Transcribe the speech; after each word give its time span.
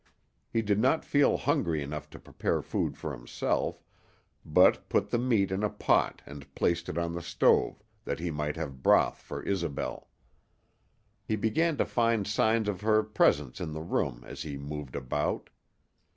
He 0.51 0.63
did 0.63 0.79
not 0.79 1.05
feel 1.05 1.37
hungry 1.37 1.83
enough 1.83 2.09
to 2.09 2.17
prepare 2.19 2.63
food 2.63 2.97
for 2.97 3.11
himself, 3.13 3.83
but 4.43 4.89
put 4.89 5.11
the 5.11 5.19
meat 5.19 5.51
in 5.51 5.61
a 5.61 5.69
pot 5.69 6.23
and 6.25 6.51
placed 6.55 6.89
it 6.89 6.97
on 6.97 7.13
the 7.13 7.21
stove, 7.21 7.83
that 8.03 8.17
he 8.17 8.31
might 8.31 8.55
have 8.55 8.81
broth 8.81 9.19
for 9.21 9.47
Isobel. 9.47 10.07
He 11.23 11.35
began 11.35 11.77
to 11.77 11.85
find 11.85 12.25
signs 12.25 12.67
of 12.67 12.81
her 12.81 13.03
presence 13.03 13.61
in 13.61 13.73
the 13.73 13.83
room 13.83 14.23
as 14.25 14.41
he 14.41 14.57
moved 14.57 14.95
about. 14.95 15.51